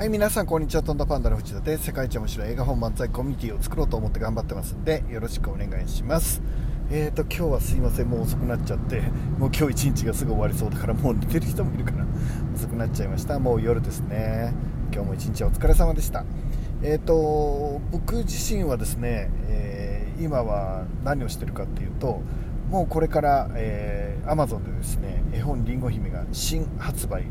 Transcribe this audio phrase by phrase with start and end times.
[0.00, 0.82] はい、皆さん、こんにちは。
[0.82, 6.40] とんだパンダの藤田で世界一面白い映画本漫才コミュニティを作ろうと思って頑張ってますんで、よろしくお願いします。
[6.90, 9.02] えーと、今日はすいません、もう遅くなっちゃって、
[9.38, 12.06] もう今日一日がすぐ終わりそうだから、もう寝てる人もいるから、
[12.54, 13.38] 遅くなっちゃいました。
[13.38, 14.54] もう夜ですね。
[14.90, 16.24] 今日も一日お疲れ様でした。
[16.82, 22.22] えーと、僕自身はですね、えー、今は何をしてるかっていうと、
[22.70, 27.24] もうこれから、えー、Amazon でですね、絵本りんご姫が新発売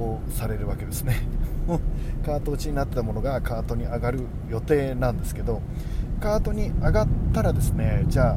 [0.00, 1.16] をされるわけですね。
[2.24, 5.60] カート落ちになってたものがカートに上がる予定なんですけど
[6.20, 8.36] カートに上がったらですねじゃあ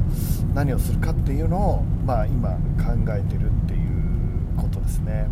[0.53, 5.27] 何をするかっていうのを、まあ、今考えてるっていうことですね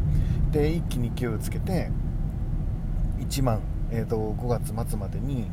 [0.52, 1.89] で一気に勢いをつけて
[3.20, 3.59] 1万、
[3.91, 5.50] えーと、5月末までに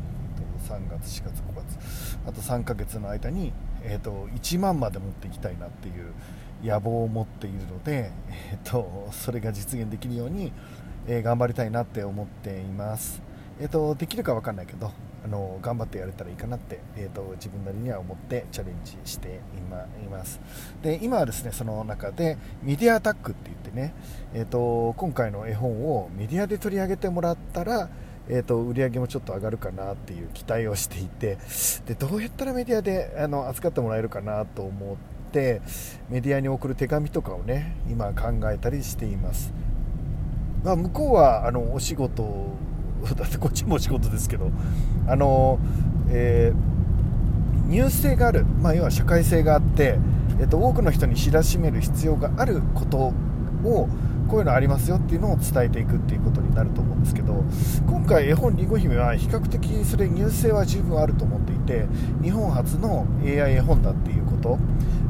[0.67, 6.13] 3月4月5月あと3ヶ月の間に、えーと、1万まで持っていきたいなっていう
[6.63, 8.11] 野望を持っているので、
[8.51, 10.51] えーとそれが実現できるように
[11.07, 13.21] えー、頑張りたいなって思っています。
[13.59, 14.91] えーと、できるか分かんないけど
[15.25, 20.39] あの頑張ってやれたらいいかなって、えーと、自分なりには思ってチャレンジしています
[20.81, 23.93] で今はですねその中でメディアアタックって言ってね、
[24.33, 27.89] えーと、今回の絵本をメディアで取り上げてもらったら
[28.31, 31.39] えーと、売り上げもちょっと上がるかなっていう期待をしていて
[31.87, 35.18] でどうやったらメディアであの扱ってもらえるかなと思って
[36.09, 39.53] メディアに送る手紙とかをね今考えたりしています。
[40.63, 42.23] まあ、向こうはあのお仕事
[43.15, 44.51] だってこっちもお仕事ですけど
[45.07, 45.57] あの、
[46.09, 49.97] えー、ニュース性がある、まあ、要は社会性があって、
[50.39, 53.13] えっと、多くの人に知らしめる必要があること
[53.63, 53.87] を
[54.29, 57.43] こういうのありますよっていうのを伝えていくっていうことになると思うんですけど
[57.87, 61.87] 今回絵本りんご姫は比較的それニュース性は十分あると思っていて
[62.21, 64.59] 日本初の AI 絵本だっていうこと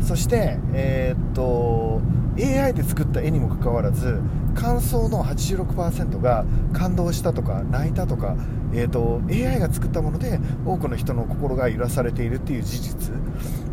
[0.01, 2.01] そしてえー、っと
[2.41, 4.21] AI で作った絵にもかかわらず
[4.55, 8.35] 感想の86%が感動したとか泣いたとか、
[8.73, 13.13] えーと、AI が作ったもので多くの人の心が揺らされているっていう事実。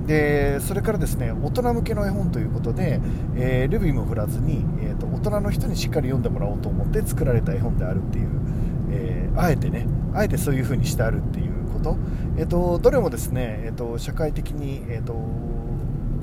[0.07, 3.01] でそれからですね大人向けの絵本ということで、
[3.37, 8.29] えー、ルビーも振らずに、えーと、大人の人にしっかり読んでもらおうと思って作られた絵本であるっていう、
[8.91, 11.97] えー、あえてねあえてそういう風にしてあるっていうこと、
[12.39, 15.15] えーと、どれもですね、えー、と社会的に、えー、と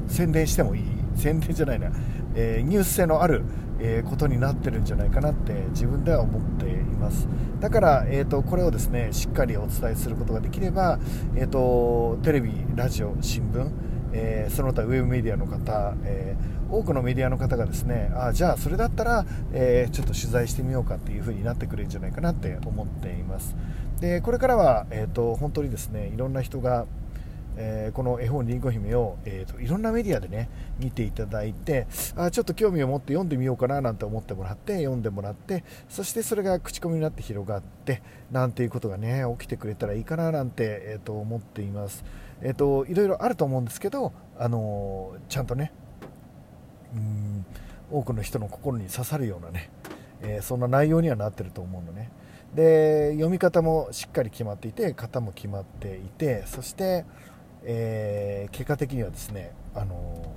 [0.07, 0.83] 宣伝してもいい
[1.15, 1.91] 宣伝じゃないな、
[2.35, 3.43] えー、ニュース性のある、
[3.79, 7.27] えー、ことになってるんじゃないかなって自分では思っています。
[7.59, 10.99] だから、えーと、これをですねしっかりお伝えすることができれば、
[11.35, 13.69] えーと、テレビ、ラジオ、新聞、
[14.13, 16.35] えー、その他ウェブメディアの方、え、
[16.69, 23.55] 多くのメディアの方がですねあじゃあそれだったら、え、ちょっと取材してみようかっていう風になってくれるんじゃないかなって思っています。
[23.99, 26.85] でこれからは、えーと本当にですねいろんな人が
[27.55, 30.49] えー、この絵本りんご姫を、えーと、いろんなメディアでね
[30.79, 42.03] 見ていただいてあちょっと興味を持って読んでみようかななんて思ってもらって読んでもらってそしてそれが口コミになって広がってなんていうことがね起きてくれたらいいかななんて、えーと、思っています、
[42.41, 45.71] えーと、いろいろあると思うんですけど、あのー、ちゃんとね
[46.95, 47.45] うん
[47.91, 49.69] 多くの人の心に刺さるようなね、
[50.21, 52.11] えー、そんな内容にはなってると思うのね。
[52.55, 57.05] で読み方もしっかり決まっていて型も決まっていてそして
[57.65, 60.33] えー、結果的にはですね、あの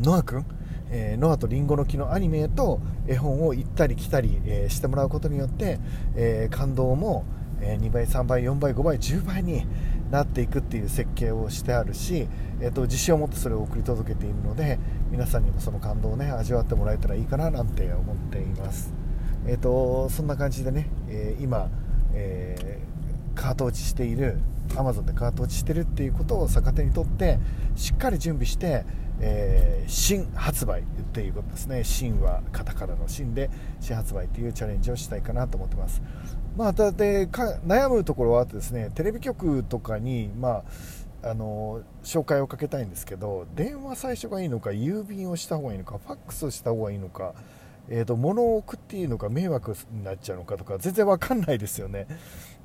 [0.00, 0.44] ノア君、
[0.90, 5.78] えー、ノアとリンゴの木のアニメと絵本を行ったり来たり、えー、してもらうことによって、
[6.16, 7.24] えー、感動も、
[7.60, 9.64] え2倍、3倍、4倍、5倍、10倍に
[10.10, 12.26] なっていくっていう設計をしてあるし、
[12.60, 14.78] えーと、自信を持ってそれを送り届けているので
[15.10, 18.92] 皆さんにもその感動をね味わってもらえたらいいかななんて思っています。
[19.46, 21.68] えーと、そんな感じでね、え今、
[22.14, 22.78] え
[23.34, 24.38] カート落ちしている
[24.74, 27.38] Amazon でカート落ちしてるっていうことを逆手にとって
[27.76, 28.84] しっかり準備して、
[29.20, 31.84] えー、新発売っていうことですね。
[31.84, 33.50] 新はカタカナの新で
[33.80, 36.02] 新発売っていうチャレンジをしたいかなと思ってます。
[36.56, 40.64] まあたで悩むところはあってですねテレビ局とかにまあ
[41.24, 47.34] あの紹介をかけたいんですけど電話最初がいいのか郵便をした方がいいのかファックスをした方がいいのか
[47.88, 52.06] えーと、物を送っていいのか迷惑になっちゃうのかとか全然分かんないですよね。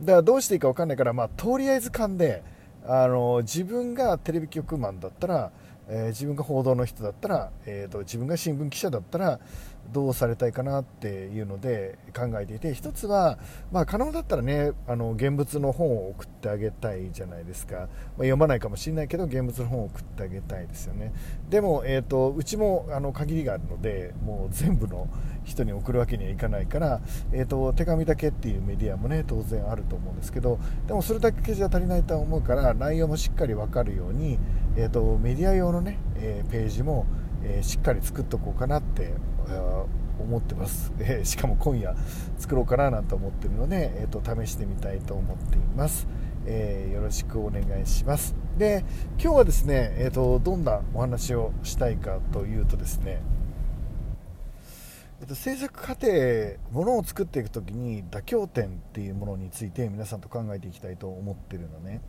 [0.01, 2.43] だからどうしていいか分かんないから、まあ、とりあえず勘で
[2.85, 5.51] あの自分がテレビ局マンだったら
[5.89, 9.39] えー、自分が報道の人だったら、えーと、自分が新聞記者だったら
[9.91, 13.37] どうされたいかなっていうので考えていて一つは、
[13.71, 17.87] まあ、可能だったらねあの現物の本を送ってあげたいじゃないですか、まあ、
[18.17, 21.13] 読まないかもしれないけど現物の本を送ってあげたいですよね。
[21.49, 25.07] でも、えーと、うちもあの限りがあるのでもう全部の
[25.43, 27.01] 人に送るわけにはいかないから、
[27.31, 34.37] えーと、手紙だけっていうメディアもね当然あると思うんですけどでもそれだけじゃ足りないと思うから内容もしっかり分かるように、
[34.75, 37.05] えー、とメディア用のね、えー、ページも、
[37.43, 39.13] えー、しっかり作っとこうかなって
[40.19, 41.95] 思ってます、 えー、しかも今夜
[42.37, 46.07] 作ろうかななんて思ってるので、えーと、試してみたいと思っています、
[46.45, 48.35] えー、よろしくお願いします。
[48.57, 48.83] で
[49.19, 53.21] 今日はですね、えーと、どんなお話をしたいかというとですね
[55.19, 56.07] えっと、制作過程
[56.71, 62.01] ものを作っていく時に妥協点っていうものについて皆さんと考えていきたいと思ってるのね。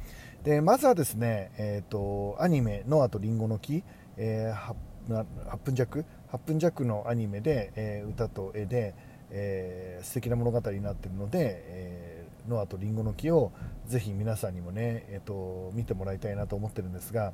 [0.44, 3.82] でまずはですね、えーと、アニメ「ノアとリンゴの木」
[4.18, 4.74] えー、
[5.08, 8.94] 8分弱？8分弱のアニメで、えー、歌と絵で、
[9.30, 13.52] えー、素敵な物語になっているので、えー、ノアとリンゴの木を
[13.86, 17.32] ぜひ皆さんにもね、えーと、見てもらいたいなと思ってるんですが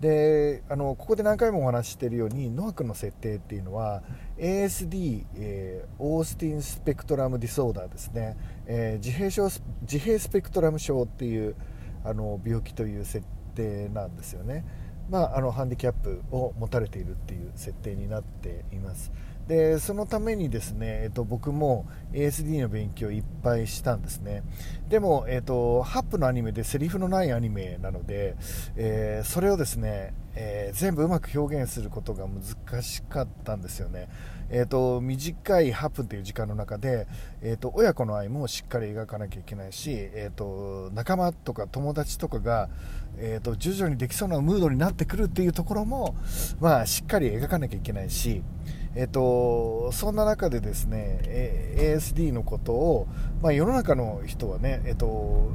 [0.00, 4.02] であのここで何回もお話ししているようにノア君の設定っていうのは
[4.38, 8.36] ASD、えー、オースティン・スペクトラム・ディソーダーですね、
[8.66, 9.44] えー、自閉症
[9.82, 11.54] 自閉スペクトラム症っていう
[12.04, 13.24] あの病気という設
[13.54, 14.64] 定なんですよね。
[15.10, 19.12] まあ、あのハンディキャップを持たれているっていう設定になっています。
[19.48, 24.42] でそのためにですね、えっと、僕も ASD の勉強いっぱいしたんですね。
[24.88, 28.36] でも、えっと、ハップのアニメでセリフのないアニメなので、
[28.76, 34.08] えー、それをですね、えー、全部うまく表現することが難しかったんですよね。
[34.54, 37.06] えーと、短い8分という時間の中で、
[37.40, 42.68] えーと、親子の愛もしっかり描かなきゃいけないし、えーと、仲間とか友達とかが、
[43.16, 46.14] えー、と徐々にできそうなムードになってくるっていうところも、
[46.60, 48.42] まあ、しっかり描かなきゃいけないし、
[48.94, 51.20] えー、とそんな中でですね、
[51.78, 53.08] ASD のことを、
[53.40, 55.50] まあ、世の中の人はね、えー、と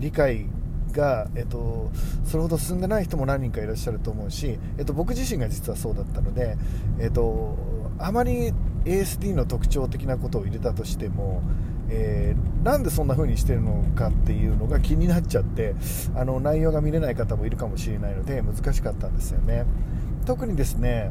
[0.00, 0.46] 理解
[0.92, 1.90] が、えっと、
[2.24, 6.56] それほど進んでない人も何人かいらっしゃると思うし、えっと、僕自身が実はそうだったので、
[6.98, 7.56] えっと、
[7.98, 8.52] あまり
[8.84, 11.42] ASD の特徴的なことを入れたとしても、
[11.88, 15.74] えー、なんでそんな風にしてるのかっていうのが気になっちゃって
[16.14, 19.64] あの内容が見れない方もいるかもしれないので難しかったんですよね。
[20.24, 21.10] 特にですね、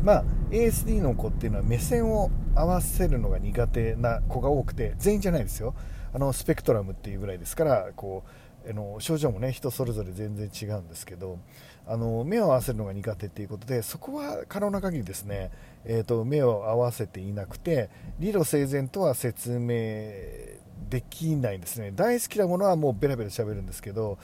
[0.00, 5.74] うんまあ、ASD の子っていうのは目線を合わせるのが苦手な子が多くて全員じゃないですよ。
[6.14, 8.22] あのスペクトラムっていうぐらいですからこ
[8.66, 11.38] うあの症状もね人それぞれ全然違うんですけど
[11.86, 15.50] あの目を合わせるのが苦手っていうことでそこは可能な限りですね、
[15.84, 20.54] えーと、目を合わせていなくて理路整然とは説明
[20.88, 21.92] できないんですね。
[21.94, 24.18] 大好きなものはもうベラベラ喋るんですけど、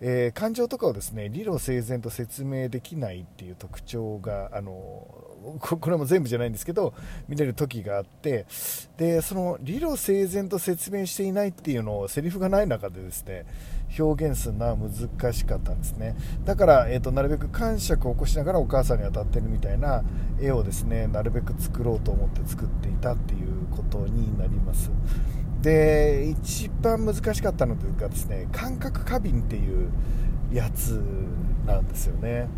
[0.00, 4.72] えー、感情とかをですね理路整然と説明できないっていう特徴があの
[5.60, 6.94] これも全部じゃないんですけど
[7.28, 8.46] 見れる時があって
[8.96, 13.44] でその理路整然と説明していないっていうのをセリフがない中でですね
[13.98, 16.16] 表現するのは難しかったんですね。
[16.44, 20.02] だから、えーと、なるべく感触を起こしながらお母さんに当たってるみたいな
[20.40, 24.90] 絵をですねなるべく作ろうと思って作っていたっていうことになります。
[25.60, 29.90] で一番難しかったのがですね感覚過敏っていう
[30.52, 31.00] やつ
[31.66, 32.48] なんですよね。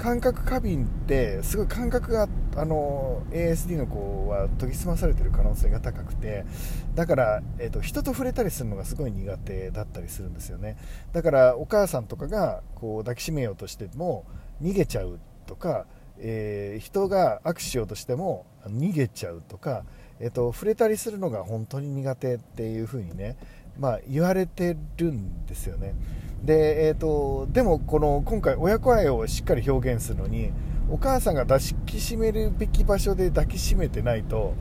[0.00, 2.26] 感覚過敏ってすごい感覚が
[2.56, 6.46] あの ASD の子は研ぎ澄まされてる可能性が高くて
[6.94, 10.78] だから、えーと、人と触れたりするのがすごい苦手だったりするんですよね。
[11.12, 14.24] だからお母さんとかがこう抱きしめようとしても
[14.62, 15.84] 逃げちゃうとか、
[16.18, 19.84] えー、人が握手しようとしても逃げちゃうとか、
[20.18, 23.36] えーと触れたりするのが本当に苦手っていう風にね
[23.80, 25.94] まあ、言われてるんですよね。
[26.44, 30.52] で,、えーと、でもこの今回親子愛をしっかり表現するのに
[30.90, 34.54] お母さんが抱きしめるべき場所で抱きしめてないと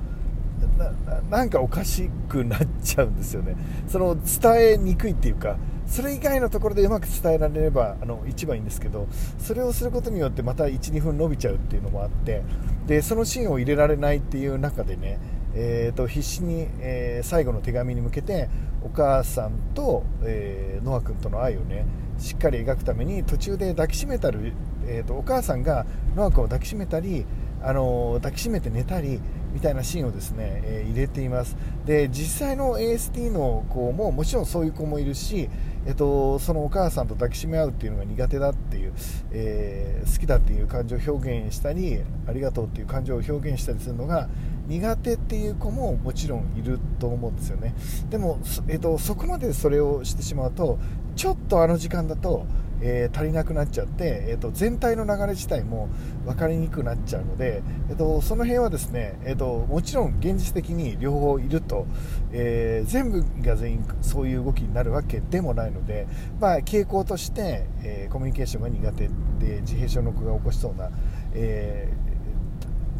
[1.29, 3.55] なんかおかしくなっちゃうんですよね。
[3.87, 12.43] その伝えにくいっていうかそれ以外のところでうまく伝えられればあの一番いいんですけどそれをすることによってまた12分伸びちゃうっていうのもあって
[12.85, 15.19] でそのシーンを入れられないっていう中でね
[15.55, 18.49] えーと、必死に、えー、最後の手紙に向けて
[18.83, 21.85] お母さんと、えー、ノア君との愛をね
[22.17, 24.53] しっかり描くために途中で抱きしめたり、
[24.85, 27.25] えーと、お母さんがノア君を抱きしめたり、
[27.61, 29.19] あのー、抱きしめて寝たり
[29.53, 31.57] みたいなシーンをですね、えー、入れています。
[31.85, 35.49] で実際の AST の子ももちろんそういう子もいるし、
[35.85, 38.93] えーと、そのお母さんと抱きしめ合うっていうのが苦手だっていう、
[39.31, 44.29] え好きだっていう感情を表現したりありがとうっていう感情を表現したりするのが
[44.69, 47.73] 苦手っていう子ももちろんいると思うんですよね。
[48.09, 50.79] でも、えーと、そこまでそれをしてしまうと
[51.15, 52.45] ちょっとあの時間だと、
[52.81, 55.89] えー、足りなくなっちゃって、えーと、全体の流れ自体も
[56.23, 61.87] 分かりにくくなっちゃうので、えーと、その辺はですね、えー、ともちろん現実的に両方いると、
[62.31, 66.07] えー、全部が全員そういう動きになるわけでもないので、
[66.39, 69.07] まあ、傾向として、えコミュニケーションが苦手
[69.39, 70.89] で自閉症の子が起こしそうな、
[71.33, 71.91] え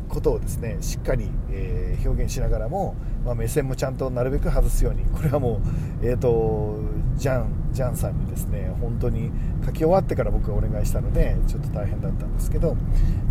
[0.09, 5.61] ことをですねしっかり、えー、表現しながらも、まあ、目線もちゃんとなるべく外すようにこれはも
[6.01, 6.79] う、えーと、
[7.15, 9.31] ジャンジャンさんにですね本当に
[9.65, 12.75] 書き終わってから僕がお願いしたのでちょっと大変だったんですけど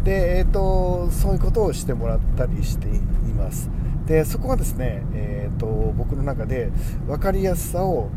[0.04, 3.00] で、えーと、そういうことをしてもらったりしてい
[3.34, 3.70] ます。
[4.06, 6.70] でそこはですね、えーと、僕の中で
[7.06, 8.08] 分かりやすさを、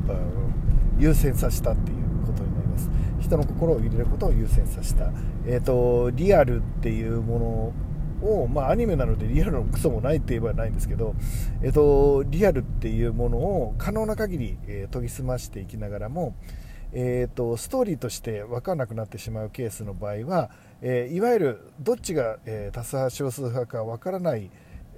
[0.98, 2.90] 優先させたっていうことになります。
[3.20, 5.12] 人の心を入れることを優先させた、
[5.46, 7.74] えー、とリアルっていうもの
[8.22, 11.16] を、まあ、アニメなのでリアルのクソもないって言えばないんですけど、
[11.62, 16.36] えっと、リアルっていうものを可能な限り、え、研ぎ澄ましていきながらも、
[16.94, 20.50] えーと、ストーリーとして分からなくなってしまうケースの場合は、
[20.82, 24.50] えー、いわゆるどっちが、えー、多数派少数派か分からない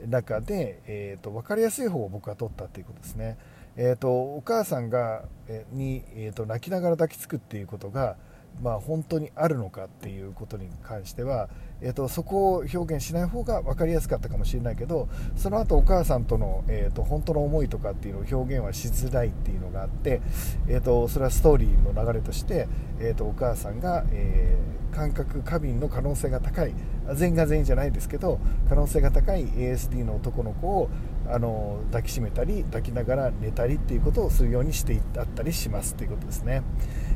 [0.08, 3.38] 中で、えーと、分かりやすい方を僕は取ったということですね、
[3.78, 5.24] えーと、お母さんが、
[5.72, 8.16] に、えー、と泣きながら抱きつくっていうことが
[8.62, 11.50] まあ、本当にあるのかっていうことに関しては、
[11.82, 20.22] えーと、そこを表現しない方が分かりやすかったかもしれないけどその後お母さんとの、えーと、本当の思いとかっていうのを表現はしづらいっていうのがあって、
[20.68, 22.68] えーと、それはストーリーの流れとして、
[23.00, 26.74] えー、とお母さんが、えー、感覚過敏の可能性が高い
[27.16, 30.90] 全員が全員じゃないですけど可能性が高い ASD の男の子を
[31.30, 35.02] あの抱きしめたり抱きながら寝たりっていうことをするようにしていっ
[35.36, 36.64] たりしますということですね。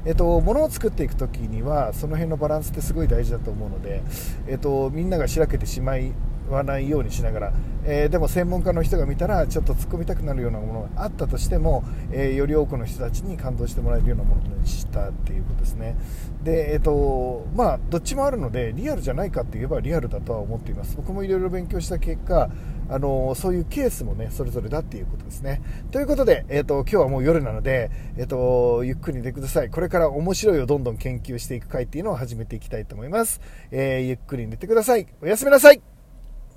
[0.06, 4.04] えっと、物を作っていく時にはその辺のバランスってすごい大事だと思うので、
[4.48, 6.14] えっと、みんながしらけてしまい
[6.50, 7.54] わないようにしながら、
[7.86, 15.98] えー、でも専門家の人が見たらちょっと突っ込みたくなるようなものがあったとしても、えー、より多くの人たちに感動してもらえるようなものにしたっていうことですね。
[16.44, 20.96] で、えーとまあ、どっちもあるのでリアルじゃないかって言えばリアルだとは思っています。
[20.96, 22.50] 僕もいろいろ勉強した結果
[22.90, 25.62] あのそういうケースもねそれぞれだっていうことですね。
[25.92, 29.70] ということで、えーと、今日はもう夜なので、えーと、ゆっくり寝てください。
[29.70, 35.08] これから面白いをどんどん研究していく回っていうのを始めていきたいと思います、えー、ゆっくり寝てください。
[35.22, 35.97] おやすみなさい。